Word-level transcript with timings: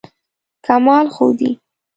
کمال 0.65 1.05
ښودی. 1.15 1.51